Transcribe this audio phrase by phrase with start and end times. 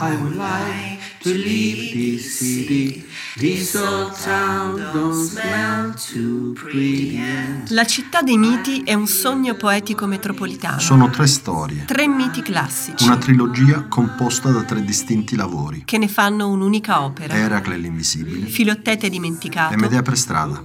[0.00, 3.04] I would like to leave this city.
[3.36, 7.18] This old town don't smell too pretty.
[7.68, 10.78] La città dei miti è un sogno poetico metropolitano.
[10.78, 15.82] Sono tre storie, Tre miti classici una trilogia composta da tre distinti lavori.
[15.84, 17.34] che ne fanno un'unica opera.
[17.34, 19.74] Eracle l'invisibile Filottete dimenticato.
[19.74, 20.62] e Medea per strada,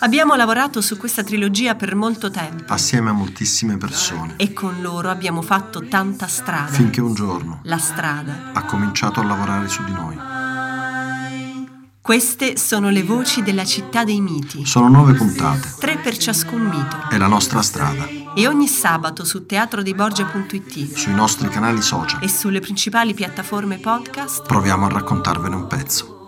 [0.00, 5.08] Abbiamo lavorato su questa trilogia per molto tempo assieme a moltissime persone, e con loro
[5.10, 6.66] abbiamo fatto tanta strada.
[6.70, 8.50] finché un giorno La strada.
[8.52, 10.16] ha cominciato a lavorare su di noi.
[12.00, 14.64] Queste sono le voci della città dei miti.
[14.64, 17.08] Sono nove puntate, Tre per ciascun mito.
[17.10, 22.22] è la nostra strada, E ogni sabato su teatrodeiborgia.it sui nostri canali social.
[22.22, 26.25] e sulle principali piattaforme podcast Proviamo a raccontarvene un pezzo.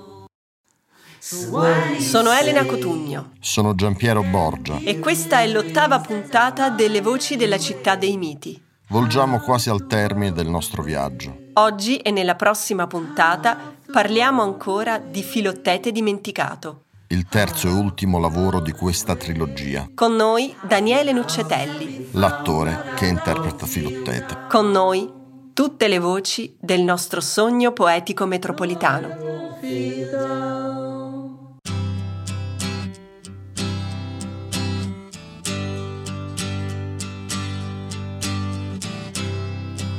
[1.30, 4.78] Sono Elena Cotugno Sono Giampiero Borgia.
[4.82, 8.58] e questa è l'ottava puntata delle voci della città dei miti.
[8.88, 11.36] Volgiamo quasi al termine del nostro viaggio.
[11.52, 16.84] Oggi e nella prossima puntata parliamo ancora di Filottete dimenticato.
[17.08, 19.86] Il terzo e ultimo lavoro di questa trilogia.
[19.94, 22.08] Con noi Daniele Nuccetelli.
[22.12, 24.46] L'attore che interpreta Filottete.
[24.48, 25.12] Con noi
[25.52, 29.36] tutte le voci del nostro sogno poetico metropolitano.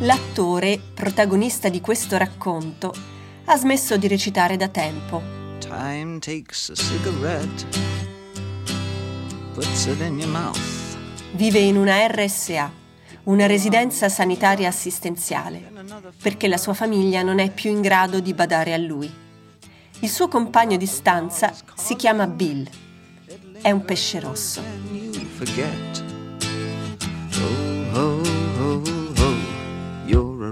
[0.03, 2.93] L'attore, protagonista di questo racconto,
[3.45, 5.21] ha smesso di recitare da tempo.
[5.59, 7.65] Time takes a cigarette,
[9.53, 10.57] puts it in your mouth.
[11.33, 12.71] Vive in una RSA,
[13.23, 15.69] una residenza sanitaria assistenziale,
[16.21, 19.11] perché la sua famiglia non è più in grado di badare a lui.
[19.99, 22.65] Il suo compagno di stanza si chiama Bill.
[23.61, 24.61] È un pesce rosso.
[25.35, 26.03] Forget.
[27.41, 27.68] Oh,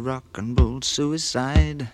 [0.08, 1.92] rock and roll suicide.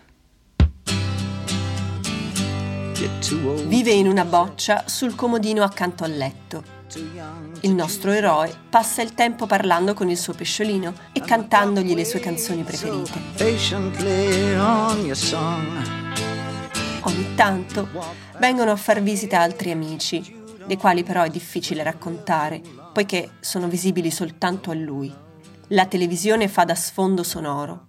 [3.66, 6.64] Vive in una boccia sul comodino accanto al letto.
[7.62, 12.20] Il nostro eroe passa il tempo parlando con il suo pesciolino e cantandogli le sue
[12.20, 13.20] canzoni preferite.
[17.02, 17.88] Ogni tanto
[18.38, 22.62] vengono a far visita altri amici, dei quali però è difficile raccontare,
[22.94, 25.12] poiché sono visibili soltanto a lui.
[25.70, 27.88] La televisione fa da sfondo sonoro.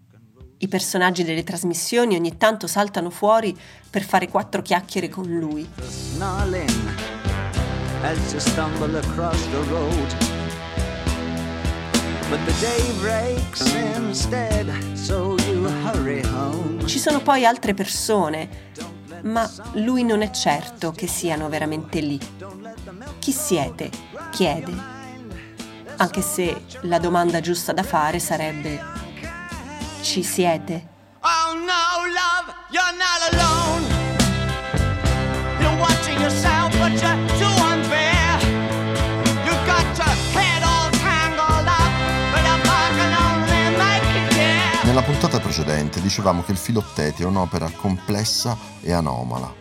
[0.59, 3.56] I personaggi delle trasmissioni ogni tanto saltano fuori
[3.91, 5.69] per fare quattro chiacchiere con lui.
[16.84, 18.48] Ci sono poi altre persone,
[19.22, 22.19] ma lui non è certo che siano veramente lì.
[23.19, 23.91] Chi siete?
[24.31, 24.72] chiede.
[25.97, 29.03] Anche se la domanda giusta da fare sarebbe
[30.04, 30.87] ci siete?
[31.20, 33.84] Oh no, love, you're not alone.
[35.59, 38.38] You're watching yourself, but you're too unfair.
[39.47, 41.91] You've got your head all tangled up,
[42.32, 42.60] but a
[42.94, 44.84] can only make it there.
[44.84, 49.53] Nella puntata precedente dicevamo che il Filottete è un'opera complessa e anomala.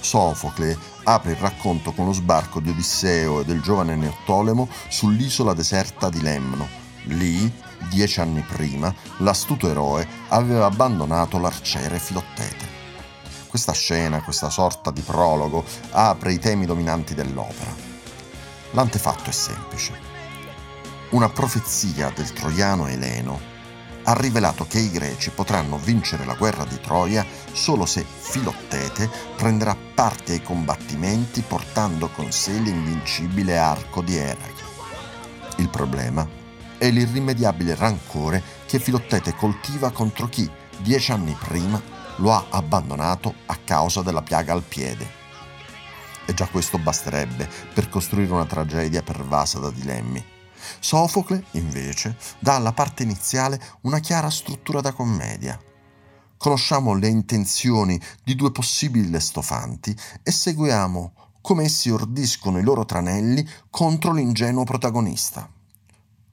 [0.00, 6.10] Sofocle apre il racconto con lo sbarco di Odisseo e del giovane Neottolemo sull'isola deserta
[6.10, 6.68] di Lemno.
[7.04, 7.50] Lì,
[7.88, 12.80] dieci anni prima, l'astuto eroe aveva abbandonato l'arciere Filottete.
[13.48, 17.74] Questa scena, questa sorta di prologo, apre i temi dominanti dell'opera.
[18.70, 19.92] L'antefatto è semplice.
[21.10, 23.50] Una profezia del troiano Eleno
[24.04, 29.76] ha rivelato che i greci potranno vincere la guerra di Troia solo se Filottete prenderà
[29.94, 34.70] parte ai combattimenti portando con sé l'invincibile arco di Eracle.
[35.58, 36.40] Il problema
[36.82, 41.80] è l'irrimediabile rancore che Filottete coltiva contro chi, dieci anni prima,
[42.16, 45.08] lo ha abbandonato a causa della piaga al piede.
[46.26, 50.24] E già questo basterebbe per costruire una tragedia pervasa da dilemmi.
[50.80, 55.56] Sofocle, invece, dà alla parte iniziale una chiara struttura da commedia.
[56.36, 61.12] Conosciamo le intenzioni di due possibili lestofanti e seguiamo
[61.42, 65.48] come essi ordiscono i loro tranelli contro l'ingenuo protagonista.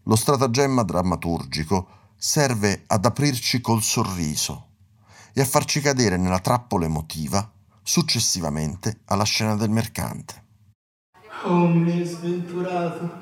[0.09, 4.69] Lo stratagemma drammaturgico serve ad aprirci col sorriso
[5.35, 7.47] e a farci cadere nella trappola emotiva
[7.83, 10.45] successivamente alla scena del mercante.
[11.43, 13.21] Oh me sventurato,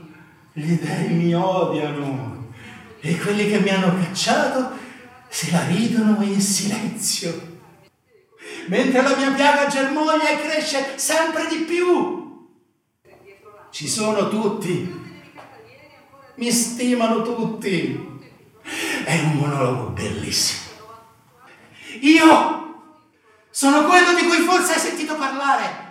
[0.54, 2.54] gli dei mi odiano
[3.02, 4.72] e quelli che mi hanno cacciato
[5.28, 7.58] se la ridono in silenzio.
[8.70, 12.48] Mentre la mia piaga germoglia e cresce sempre di più.
[13.72, 15.07] Ci sono tutti,
[16.38, 18.16] mi stimano tutti.
[19.04, 20.66] È un monologo bellissimo.
[22.02, 22.58] Io
[23.50, 25.86] sono quello di cui forse hai sentito parlare.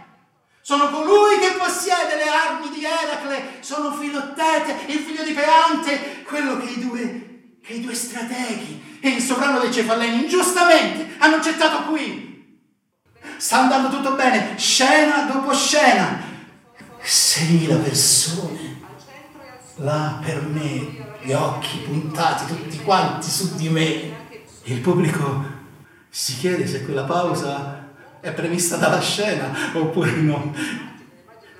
[0.60, 3.58] Sono colui che possiede le armi di Eracle.
[3.60, 9.08] Sono Filottete, il figlio di Peante, quello che i due, che i due strateghi e
[9.10, 12.60] il sovrano dei Cefaleni ingiustamente hanno gettato qui.
[13.36, 16.20] Sta andando tutto bene, scena dopo scena.
[17.02, 18.65] 6.000 persone.
[19.80, 24.24] Là per me, gli occhi puntati tutti quanti su di me.
[24.62, 25.44] Il pubblico
[26.08, 30.54] si chiede se quella pausa è prevista dalla scena oppure no.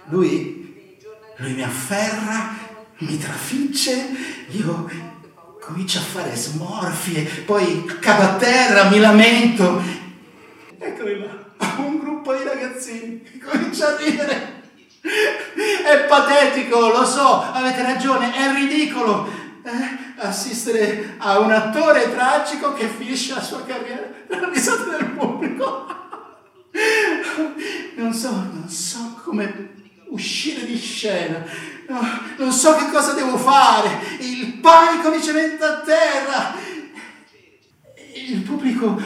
[0.07, 0.97] Lui,
[1.37, 2.57] lui mi afferra,
[2.99, 4.09] mi trafigge,
[4.49, 4.91] io
[5.61, 9.83] comincio a fare smorfie, poi cado a terra, mi lamento.
[10.79, 14.56] Eccoli là, un gruppo di ragazzini comincia a ridere.
[15.85, 19.29] È patetico, lo so, avete ragione, è ridicolo
[19.63, 19.71] eh,
[20.17, 25.87] assistere a un attore tragico che finisce la sua carriera per la risata del pubblico.
[27.97, 29.75] Non so, non so come
[30.09, 31.45] uscire di scena,
[31.89, 32.01] no,
[32.37, 33.89] non so che cosa devo fare,
[34.21, 36.55] il panico mi cementa a terra.
[38.15, 39.01] Il pubblico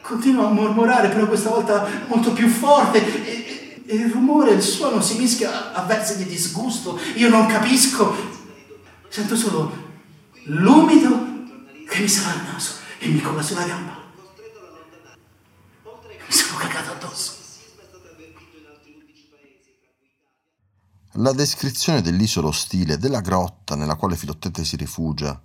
[0.00, 3.57] continua a mormorare, però questa volta molto più forte.
[3.90, 6.98] Il rumore, il suono si mischia a versi di disgusto.
[7.16, 8.14] Io non capisco.
[9.08, 9.86] Sento solo
[10.44, 11.26] l'umido
[11.88, 13.96] che mi sale al naso e mi cola sulla gamba.
[16.26, 17.36] Mi sono cagato addosso.
[21.12, 25.40] La descrizione dell'isola ostile della grotta nella quale Filottete si rifugia,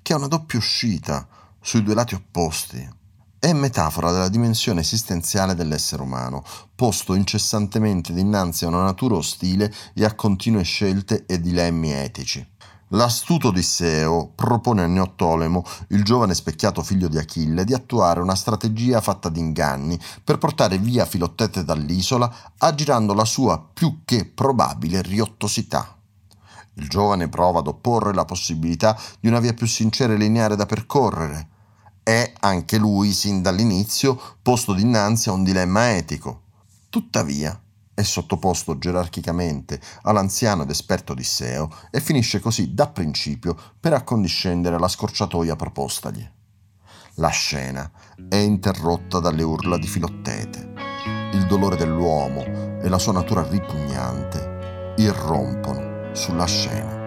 [0.00, 1.28] che ha una doppia uscita
[1.60, 3.00] sui due lati opposti,
[3.44, 6.44] è metafora della dimensione esistenziale dell'essere umano,
[6.76, 12.46] posto incessantemente dinanzi a una natura ostile e a continue scelte e dilemmi etici.
[12.90, 19.00] L'astuto Odisseo propone a Neottolemo, il giovane specchiato figlio di Achille, di attuare una strategia
[19.00, 25.96] fatta di inganni per portare via Filottete dall'isola, aggirando la sua più che probabile riottosità.
[26.74, 30.64] Il giovane prova ad opporre la possibilità di una via più sincera e lineare da
[30.64, 31.48] percorrere.
[32.02, 36.42] È anche lui, sin dall'inizio, posto dinanzi a un dilemma etico.
[36.90, 37.58] Tuttavia,
[37.94, 44.88] è sottoposto gerarchicamente all'anziano ed esperto Odisseo e finisce così da principio per accondiscendere alla
[44.88, 46.28] scorciatoia propostagli.
[47.16, 47.88] La scena
[48.28, 50.72] è interrotta dalle urla di Filottete.
[51.34, 52.42] Il dolore dell'uomo
[52.80, 57.01] e la sua natura ripugnante irrompono sulla scena.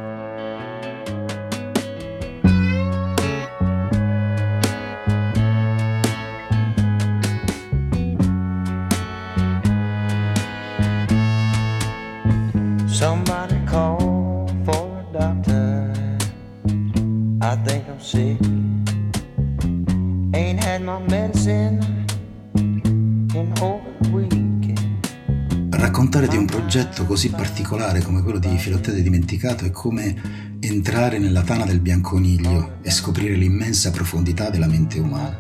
[27.16, 32.92] Così particolare come quello di Filottete Dimenticato è come entrare nella tana del bianconiglio e
[32.92, 35.40] scoprire l'immensa profondità della mente umana.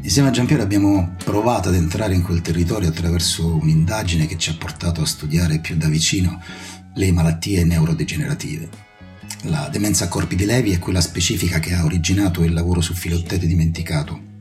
[0.00, 4.56] Insieme a Giampiero abbiamo provato ad entrare in quel territorio attraverso un'indagine che ci ha
[4.58, 6.42] portato a studiare più da vicino
[6.94, 8.68] le malattie neurodegenerative.
[9.42, 12.94] La demenza a corpi di Levi è quella specifica che ha originato il lavoro su
[12.94, 14.33] Filottete dimenticato.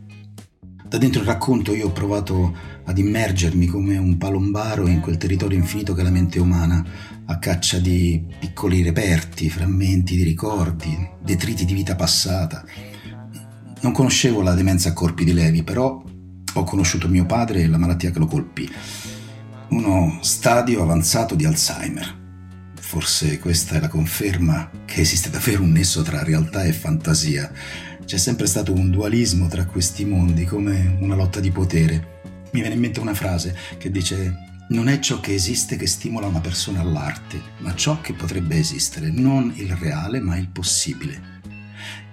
[0.93, 5.57] Da dentro il racconto io ho provato ad immergermi come un palombaro in quel territorio
[5.57, 6.85] infinito che è la mente umana,
[7.25, 12.63] a caccia di piccoli reperti, frammenti di ricordi, detriti di vita passata.
[13.81, 15.99] Non conoscevo la demenza a corpi di Levi, però
[16.53, 18.71] ho conosciuto mio padre e la malattia che lo colpì.
[19.69, 22.21] Uno stadio avanzato di Alzheimer.
[22.79, 27.51] Forse questa è la conferma che esiste davvero un nesso tra realtà e fantasia.
[28.05, 32.21] C'è sempre stato un dualismo tra questi mondi, come una lotta di potere.
[32.51, 36.27] Mi viene in mente una frase che dice non è ciò che esiste che stimola
[36.27, 41.41] una persona all'arte, ma ciò che potrebbe esistere, non il reale, ma il possibile.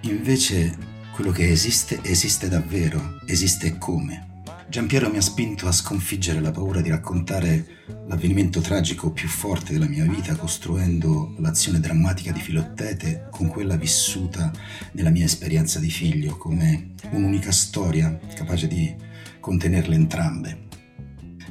[0.01, 0.75] Invece
[1.13, 4.30] quello che esiste esiste davvero, esiste come.
[4.71, 9.85] Giampiero mi ha spinto a sconfiggere la paura di raccontare l'avvenimento tragico più forte della
[9.85, 14.49] mia vita, costruendo l'azione drammatica di Filottete con quella vissuta
[14.93, 18.95] nella mia esperienza di figlio, come un'unica storia capace di
[19.41, 20.67] contenerle entrambe.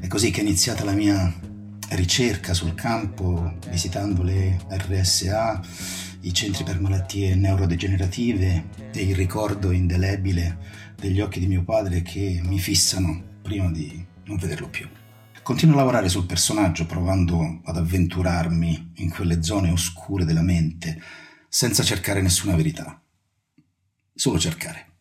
[0.01, 1.31] È così che è iniziata la mia
[1.91, 5.63] ricerca sul campo, visitando le RSA,
[6.21, 12.41] i centri per malattie neurodegenerative e il ricordo indelebile degli occhi di mio padre che
[12.45, 14.89] mi fissano prima di non vederlo più.
[15.43, 21.01] Continuo a lavorare sul personaggio provando ad avventurarmi in quelle zone oscure della mente
[21.49, 23.03] senza cercare nessuna verità.
[24.15, 24.99] Solo cercare.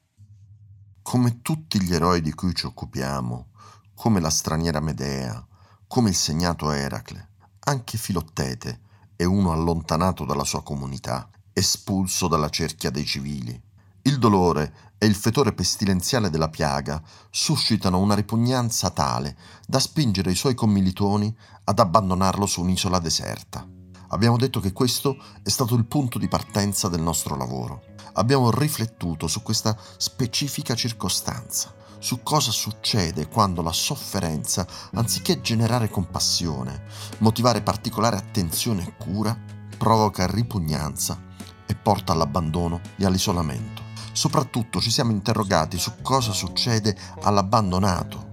[1.02, 3.50] Come tutti gli eroi di cui ci occupiamo,
[3.94, 5.46] come la straniera Medea,
[5.86, 8.80] come il segnato Eracle, anche Filottete
[9.16, 13.62] è uno allontanato dalla sua comunità, espulso dalla cerchia dei civili.
[14.04, 17.02] Il dolore e il fetore pestilenziale della piaga
[17.32, 23.66] suscitano una ripugnanza tale da spingere i suoi commilitoni ad abbandonarlo su un'isola deserta.
[24.10, 27.84] Abbiamo detto che questo è stato il punto di partenza del nostro lavoro.
[28.14, 36.84] Abbiamo riflettuto su questa specifica circostanza, su cosa succede quando la sofferenza, anziché generare compassione,
[37.20, 39.38] motivare particolare attenzione e cura,
[39.78, 41.22] provoca ripugnanza
[41.66, 43.79] e porta all'abbandono e all'isolamento.
[44.20, 48.32] Soprattutto ci siamo interrogati su cosa succede all'abbandonato,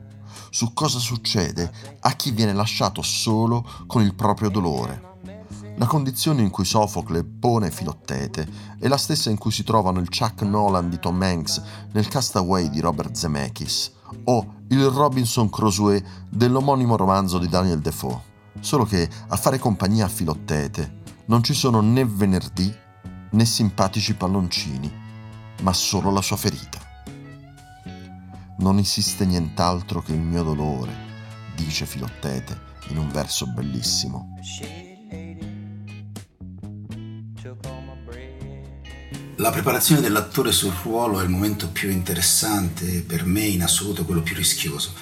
[0.51, 5.19] su cosa succede a chi viene lasciato solo con il proprio dolore.
[5.77, 8.49] La condizione in cui Sofocle pone Filottete
[8.81, 11.63] è la stessa in cui si trovano il Chuck Nolan di Tom Hanks
[11.93, 13.93] nel Castaway di Robert Zemeckis
[14.25, 18.21] o il Robinson Crusoe dell'omonimo romanzo di Daniel Defoe.
[18.59, 22.75] Solo che a fare compagnia a Filottete non ci sono né venerdì
[23.31, 25.05] né simpatici palloncini
[25.63, 26.79] ma solo la sua ferita.
[28.59, 30.95] Non esiste nient'altro che il mio dolore,
[31.55, 34.35] dice Filottete in un verso bellissimo.
[39.37, 44.23] La preparazione dell'attore sul ruolo è il momento più interessante, per me in assoluto quello
[44.23, 44.93] più rischioso.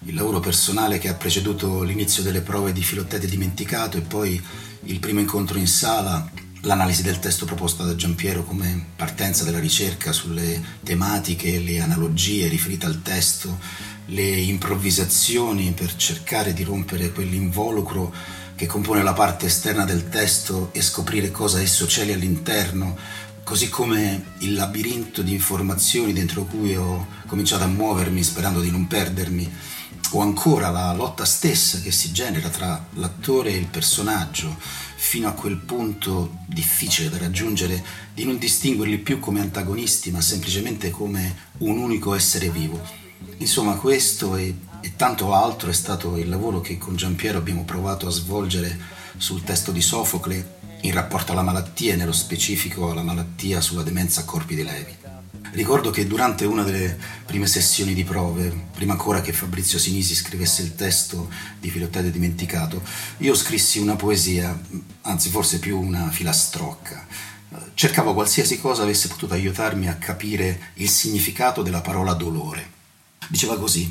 [0.00, 4.42] Il lavoro personale che ha preceduto l'inizio delle prove di Filottete dimenticato e poi
[4.82, 6.28] il primo incontro in sala
[6.62, 12.86] l'analisi del testo proposta da Giampiero come partenza della ricerca sulle tematiche, le analogie riferite
[12.86, 13.58] al testo,
[14.06, 18.12] le improvvisazioni per cercare di rompere quell'involucro
[18.54, 22.96] che compone la parte esterna del testo e scoprire cosa esso celi all'interno,
[23.42, 28.86] così come il labirinto di informazioni dentro cui ho cominciato a muovermi sperando di non
[28.86, 29.52] perdermi,
[30.12, 34.56] o ancora la lotta stessa che si genera tra l'attore e il personaggio,
[34.96, 37.82] fino a quel punto difficile da raggiungere
[38.14, 42.80] di non distinguerli più come antagonisti, ma semplicemente come un unico essere vivo.
[43.38, 48.06] Insomma, questo e, e tanto altro è stato il lavoro che con Giampiero abbiamo provato
[48.06, 48.78] a svolgere
[49.16, 54.20] sul testo di Sofocle in rapporto alla malattia e nello specifico alla malattia sulla demenza
[54.20, 55.05] a corpi di Levi.
[55.52, 60.62] Ricordo che durante una delle prime sessioni di prove, prima ancora che Fabrizio Sinisi scrivesse
[60.62, 62.82] il testo di Filottete dimenticato,
[63.18, 64.58] io scrissi una poesia,
[65.02, 67.06] anzi forse più una filastrocca.
[67.74, 72.72] Cercavo qualsiasi cosa avesse potuto aiutarmi a capire il significato della parola dolore.
[73.28, 73.90] Diceva così: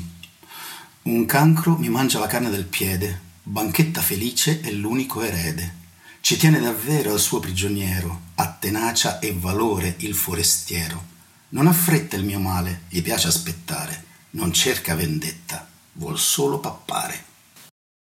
[1.02, 5.84] Un cancro mi mangia la carne del piede, banchetta felice è l'unico erede.
[6.20, 11.14] Ci tiene davvero al suo prigioniero, a tenacia e valore il forestiero
[11.50, 17.24] non ha fretta il mio male, gli piace aspettare, non cerca vendetta, vuol solo pappare.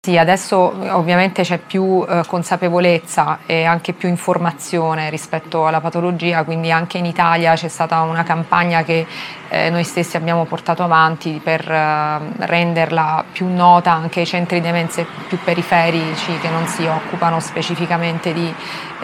[0.04, 6.72] Sì, adesso ovviamente c'è più eh, consapevolezza e anche più informazione rispetto alla patologia, quindi
[6.72, 9.06] anche in Italia c'è stata una campagna che
[9.50, 15.06] eh, noi stessi abbiamo portato avanti per eh, renderla più nota anche ai centri demenze
[15.28, 18.52] più periferici che non si occupano specificamente di,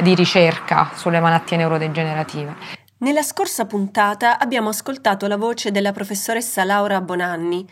[0.01, 2.86] di ricerca sulle malattie neurodegenerative.
[2.99, 7.63] Nella scorsa puntata abbiamo ascoltato la voce della professoressa Laura Bonanni,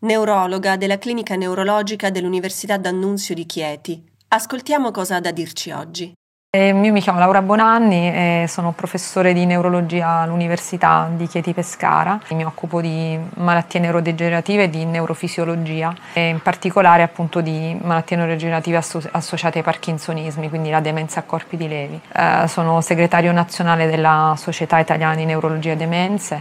[0.00, 4.00] neurologa della clinica neurologica dell'Università D'Annunzio di Chieti.
[4.28, 6.12] Ascoltiamo cosa ha da dirci oggi.
[6.50, 12.18] Eh, io mi chiamo Laura Bonanni e sono professore di neurologia all'Università di Chieti Pescara.
[12.30, 18.78] Mi occupo di malattie neurodegenerative e di neurofisiologia, e in particolare appunto di malattie neurodegenerative
[18.78, 22.00] asso- associate ai parkinsonismi, quindi la demenza a corpi di levi.
[22.14, 26.40] Eh, sono segretario nazionale della Società Italiana di Neurologia e Demenze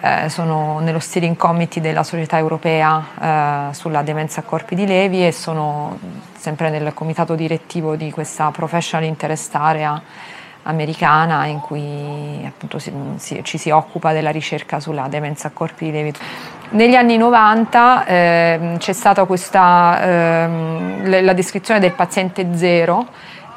[0.00, 5.26] eh, sono nello steering committee della società europea eh, sulla demenza a corpi di levi
[5.26, 5.98] e sono
[6.36, 10.00] sempre nel comitato direttivo di questa professional interest area
[10.62, 15.86] americana in cui appunto si, si, ci si occupa della ricerca sulla demenza a corpi
[15.86, 16.16] di David.
[16.70, 23.06] Negli anni 90 eh, c'è stata questa, eh, la descrizione del paziente zero,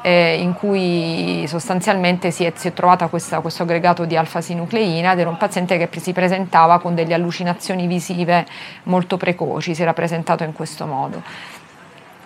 [0.02, 5.20] eh, in cui sostanzialmente si è, si è trovata questa, questo aggregato di alfa-sinucleina ed
[5.20, 8.46] era un paziente che si presentava con delle allucinazioni visive
[8.84, 11.22] molto precoci, si era presentato in questo modo.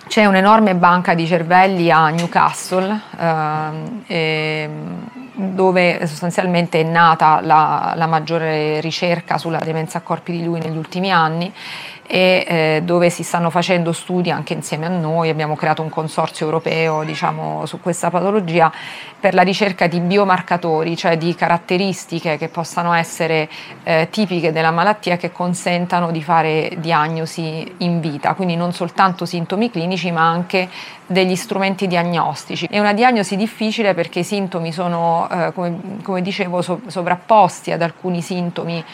[0.09, 3.00] C'è un'enorme banca di cervelli a Newcastle
[4.06, 4.68] eh,
[5.35, 10.76] dove sostanzialmente è nata la, la maggiore ricerca sulla demenza a corpi di lui negli
[10.76, 11.52] ultimi anni
[12.06, 16.46] e eh, dove si stanno facendo studi anche insieme a noi, abbiamo creato un consorzio
[16.46, 18.72] europeo diciamo, su questa patologia
[19.18, 23.48] per la ricerca di biomarcatori, cioè di caratteristiche che possano essere
[23.82, 29.70] eh, tipiche della malattia che consentano di fare diagnosi in vita, quindi non soltanto sintomi
[29.70, 30.68] clinici ma anche
[31.06, 32.66] degli strumenti diagnostici.
[32.68, 37.82] È una diagnosi difficile perché i sintomi sono, eh, come, come, dicevo, so, sovrapposti ad
[37.82, 38.84] alcuni sintomi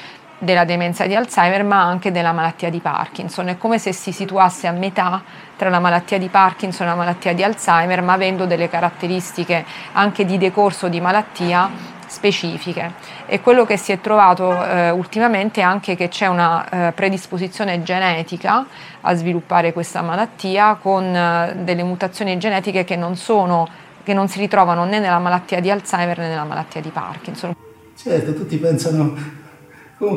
[0.42, 3.46] della demenza di Alzheimer ma anche della malattia di Parkinson.
[3.46, 5.22] È come se si situasse a metà
[5.56, 10.24] tra la malattia di Parkinson e la malattia di Alzheimer ma avendo delle caratteristiche anche
[10.24, 11.70] di decorso di malattia
[12.08, 12.92] specifiche.
[13.26, 17.84] E quello che si è trovato eh, ultimamente è anche che c'è una eh, predisposizione
[17.84, 18.66] genetica
[19.02, 23.68] a sviluppare questa malattia con eh, delle mutazioni genetiche che non, sono,
[24.02, 27.54] che non si ritrovano né nella malattia di Alzheimer né nella malattia di Parkinson.
[27.94, 29.40] Certo, tutti pensano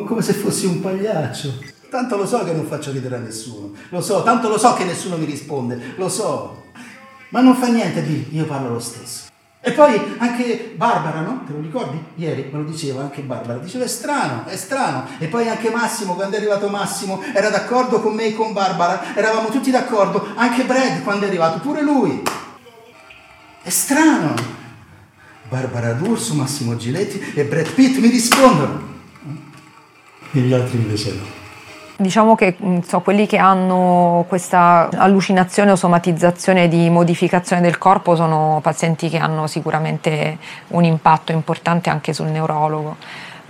[0.04, 1.74] come se fossi un pagliaccio.
[1.88, 4.84] Tanto lo so che non faccio ridere a nessuno, lo so, tanto lo so che
[4.84, 6.64] nessuno mi risponde, lo so.
[7.28, 9.24] Ma non fa niente, Bill, io parlo lo stesso.
[9.60, 11.42] E poi anche Barbara, no?
[11.46, 12.00] Te lo ricordi?
[12.16, 15.06] Ieri me lo diceva anche Barbara, diceva è strano, è strano.
[15.18, 19.14] E poi anche Massimo, quando è arrivato Massimo, era d'accordo con me e con Barbara,
[19.14, 22.22] eravamo tutti d'accordo, anche Brad quando è arrivato, pure lui.
[23.62, 24.34] È strano.
[25.48, 28.95] Barbara D'Urso, Massimo Giletti e Brad Pitt mi rispondono
[30.38, 31.44] e gli altri invece no.
[31.98, 38.60] Diciamo che so, quelli che hanno questa allucinazione o somatizzazione di modificazione del corpo sono
[38.62, 40.36] pazienti che hanno sicuramente
[40.68, 42.96] un impatto importante anche sul neurologo.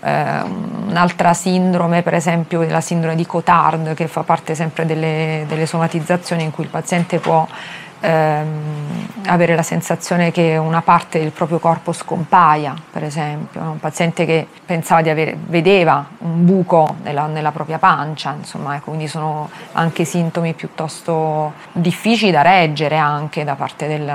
[0.00, 0.42] Eh,
[0.86, 5.66] un'altra sindrome, per esempio, è la sindrome di Cotard, che fa parte sempre delle, delle
[5.66, 7.44] somatizzazioni in cui il paziente può
[8.00, 14.24] ehm, avere la sensazione che una parte del proprio corpo scompaia, per esempio, un paziente
[14.24, 19.48] che pensava di avere, vedeva un buco nella, nella propria pancia, insomma, ecco, quindi sono
[19.72, 24.12] anche sintomi piuttosto difficili da reggere anche da parte del,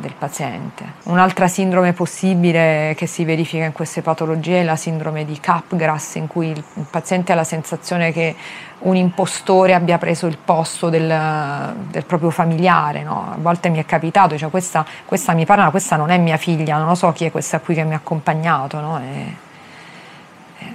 [0.00, 0.84] del paziente.
[1.04, 6.26] Un'altra sindrome possibile che si verifica in queste patologie è la sindrome di Capgras, in
[6.26, 8.34] cui il paziente ha la sensazione che
[8.80, 13.02] un impostore abbia preso il posto del, del proprio familiare.
[13.02, 13.32] No?
[13.32, 16.78] A volte mi è capitato, cioè questa, questa, mi parla, questa non è mia figlia,
[16.78, 18.80] non lo so chi è questa qui che mi ha accompagnato.
[18.80, 19.00] No?
[19.00, 19.36] E,
[20.58, 20.72] e,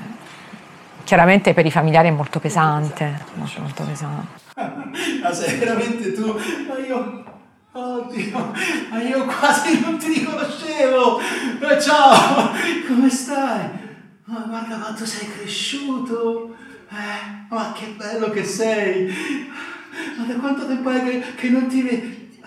[1.03, 4.43] chiaramente per i familiari è molto pesante, molto, molto pesante.
[5.21, 6.35] Ma sei veramente tu?
[6.67, 7.23] Ma io...
[7.77, 8.53] Oddio,
[8.89, 11.19] ma io quasi non ti riconoscevo!
[11.59, 12.51] Ma ciao,
[12.87, 13.69] come stai?
[14.23, 16.55] Ma guarda quanto sei cresciuto!
[16.95, 19.13] Eh, ma che bello che sei!
[20.17, 22.39] Ma da quanto tempo è che, che non ti vedi?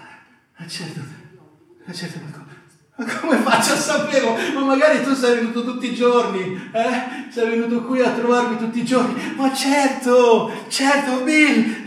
[0.57, 1.01] Ma certo,
[1.85, 2.19] ma certo,
[2.97, 4.37] ma come faccio a saperlo?
[4.55, 7.31] Ma magari tu sei venuto tutti i giorni, eh?
[7.31, 9.35] Sei venuto qui a trovarmi tutti i giorni.
[9.37, 11.87] Ma certo, certo, Bill!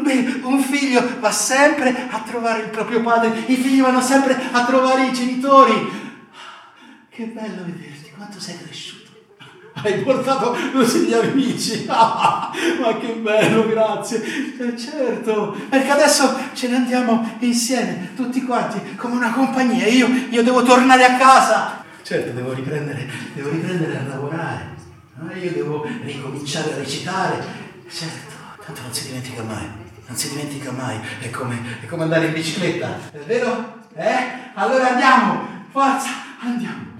[0.00, 4.64] Bill, un figlio va sempre a trovare il proprio padre, i figli vanno sempre a
[4.64, 6.04] trovare i genitori.
[7.10, 8.95] Che bello vederti, quanto sei cresciuto
[9.82, 11.84] hai portato tutti gli amici.
[11.86, 14.22] ma che bello, grazie.
[14.58, 19.86] Eh, certo, perché adesso ce ne andiamo insieme, tutti quanti, come una compagnia.
[19.86, 21.84] Io, io devo tornare a casa.
[22.02, 24.74] Certo, devo riprendere, devo riprendere a lavorare.
[25.40, 27.44] Io devo ricominciare a recitare.
[27.90, 28.34] Certo,
[28.64, 29.84] tanto non si dimentica mai.
[30.06, 31.00] Non si dimentica mai.
[31.20, 33.10] È come, è come andare in bicicletta.
[33.10, 33.82] È vero?
[33.94, 34.52] Eh?
[34.54, 35.64] Allora andiamo.
[35.70, 36.08] Forza,
[36.40, 36.94] andiamo.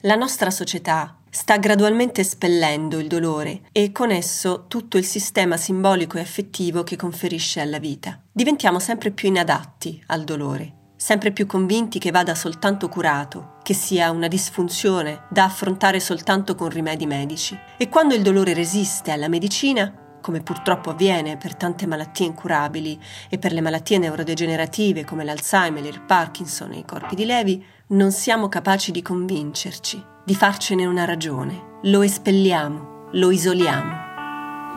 [0.00, 6.16] La nostra società sta gradualmente espellendo il dolore e con esso tutto il sistema simbolico
[6.16, 8.20] e affettivo che conferisce alla vita.
[8.30, 14.12] Diventiamo sempre più inadatti al dolore, sempre più convinti che vada soltanto curato, che sia
[14.12, 17.58] una disfunzione da affrontare soltanto con rimedi medici.
[17.78, 23.36] E quando il dolore resiste alla medicina, come purtroppo avviene per tante malattie incurabili e
[23.36, 28.48] per le malattie neurodegenerative come l'Alzheimer, il Parkinson e i corpi di Levi, non siamo
[28.48, 31.80] capaci di convincerci, di farcene una ragione.
[31.82, 34.12] Lo espelliamo, lo isoliamo.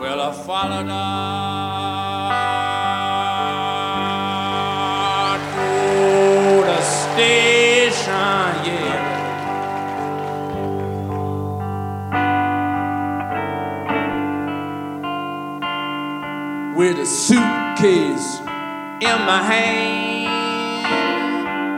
[0.02, 0.20] Well,
[16.78, 18.40] with a suitcase
[19.00, 20.26] in my hand.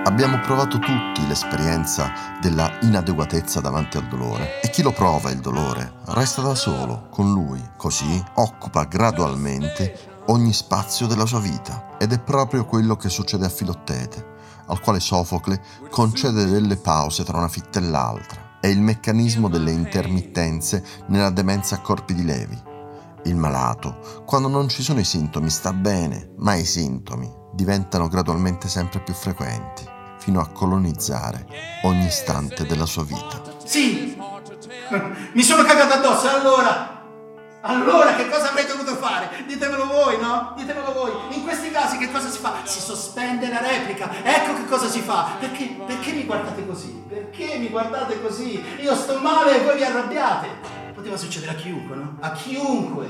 [0.05, 5.93] Abbiamo provato tutti l'esperienza della inadeguatezza davanti al dolore e chi lo prova il dolore
[6.07, 12.19] resta da solo con lui, così occupa gradualmente ogni spazio della sua vita ed è
[12.19, 14.25] proprio quello che succede a Filottete,
[14.67, 18.57] al quale Sofocle concede delle pause tra una fitta e l'altra.
[18.59, 22.67] È il meccanismo delle intermittenze nella demenza a corpi di levi.
[23.25, 28.67] Il malato, quando non ci sono i sintomi, sta bene, ma i sintomi diventano gradualmente
[28.67, 29.83] sempre più frequenti,
[30.17, 31.45] fino a colonizzare
[31.83, 33.41] ogni istante della sua vita.
[33.65, 34.17] Sì,
[35.33, 36.97] mi sono cagato addosso, allora?
[37.61, 39.43] Allora che cosa avrei dovuto fare?
[39.45, 40.53] Ditemelo voi, no?
[40.55, 41.11] Ditemelo voi.
[41.35, 42.55] In questi casi che cosa si fa?
[42.63, 44.09] Si sospende la replica.
[44.23, 45.31] Ecco che cosa si fa.
[45.39, 47.03] Perché, perché mi guardate così?
[47.07, 48.63] Perché mi guardate così?
[48.79, 50.78] Io sto male e voi vi arrabbiate.
[50.99, 52.17] Poteva succedere a chiunque, no?
[52.19, 53.07] A chiunque.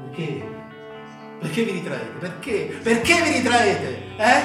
[0.00, 0.44] Perché?
[1.38, 2.18] Perché vi ritraete?
[2.18, 2.80] Perché?
[2.82, 4.16] Perché vi ritraete?
[4.16, 4.42] Eh?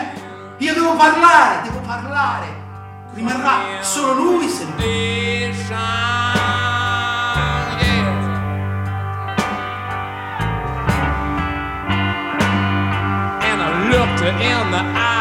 [0.60, 2.45] Io devo parlare, devo parlaare.
[3.15, 4.65] Rimarrà solo lui se
[14.22, 15.19] her in the eye.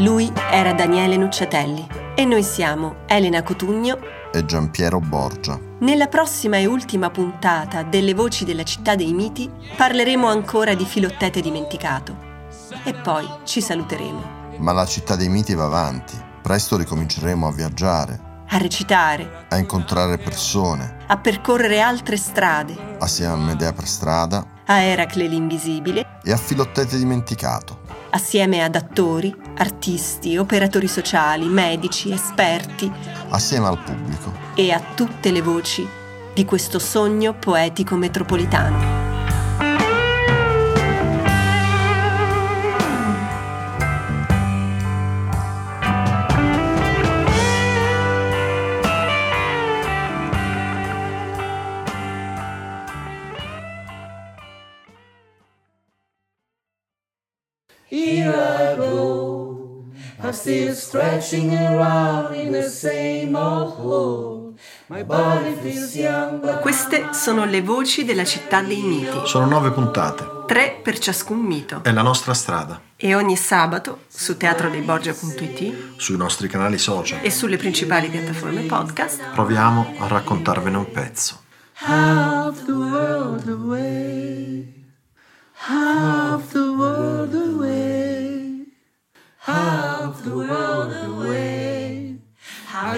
[0.00, 3.98] Lui era Daniele Nucciatelli e noi siamo Elena Cotugno.
[4.32, 5.60] E Giampiero Borgia.
[5.80, 11.42] Nella prossima e ultima puntata delle Voci della città dei miti parleremo ancora di Filottete
[11.42, 12.16] dimenticato.
[12.82, 14.56] E poi ci saluteremo.
[14.56, 16.16] Ma la città dei miti va avanti.
[16.40, 23.36] Presto ricominceremo a viaggiare, A recitare, a incontrare persone, a percorrere altre strade, assieme a
[23.36, 27.79] Medea per strada a Eracle l'invisibile, e a Filottete dimenticato.
[28.10, 32.90] Assieme ad attori, artisti, operatori sociali, medici, esperti
[33.30, 34.32] assieme al pubblico.
[34.54, 35.86] e a tutte le voci
[36.34, 39.09] di questo sogno poetico metropolitano.
[60.50, 64.54] Still stretching around in the same old hole.
[64.88, 69.70] My body feels young, but Queste sono le voci della città dei miti, Sono nove
[69.70, 70.26] puntate.
[70.46, 71.80] tre per ciascun mito.
[71.82, 72.80] È la nostra strada.
[72.96, 77.20] E ogni sabato su teatrodeiborgia.it Sui nostri canali social.
[77.22, 81.38] e sulle principali piattaforme podcast Proviamo a raccontarvene un pezzo.
[81.74, 84.74] half the world away.
[85.68, 87.49] Half the world away.